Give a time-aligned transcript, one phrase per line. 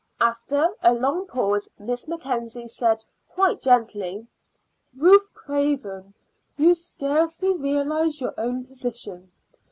[0.19, 4.25] After a long pause Miss Mackenzie said quite gently:
[4.97, 6.15] "Ruth Craven,
[6.57, 9.31] you scarcely realize your own position.